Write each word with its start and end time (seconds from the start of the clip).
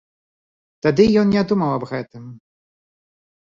Тады 0.85 1.05
ён 1.23 1.27
не 1.35 1.43
думаў 1.51 1.71
аб 1.75 1.83
гэтым. 1.91 2.25